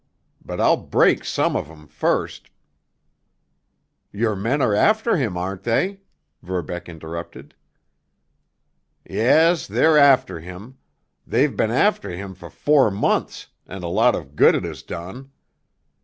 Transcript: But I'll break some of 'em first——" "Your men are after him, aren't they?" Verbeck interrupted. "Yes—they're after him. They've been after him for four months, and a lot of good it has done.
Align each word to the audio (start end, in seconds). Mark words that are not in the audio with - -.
But 0.43 0.59
I'll 0.59 0.77
break 0.81 1.23
some 1.23 1.55
of 1.55 1.69
'em 1.69 1.85
first——" 1.87 2.49
"Your 4.11 4.35
men 4.35 4.59
are 4.59 4.73
after 4.73 5.15
him, 5.15 5.37
aren't 5.37 5.61
they?" 5.61 6.01
Verbeck 6.41 6.89
interrupted. 6.89 7.53
"Yes—they're 9.07 9.99
after 9.99 10.39
him. 10.39 10.79
They've 11.27 11.55
been 11.55 11.69
after 11.69 12.09
him 12.09 12.33
for 12.33 12.49
four 12.49 12.89
months, 12.89 13.49
and 13.67 13.83
a 13.83 13.89
lot 13.89 14.15
of 14.15 14.35
good 14.35 14.55
it 14.55 14.63
has 14.63 14.81
done. 14.81 15.29